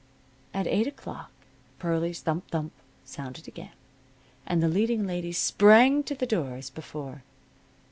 At 0.51 0.65
eight 0.65 0.87
o'clock 0.87 1.29
Pearlie's 1.77 2.21
thump 2.21 2.49
thump 2.49 2.71
sounded 3.05 3.47
again, 3.47 3.73
and 4.47 4.63
the 4.63 4.67
leading 4.67 5.05
lady 5.05 5.31
sprang 5.31 6.01
to 6.05 6.15
the 6.15 6.25
door 6.25 6.55
as 6.55 6.71
before. 6.71 7.21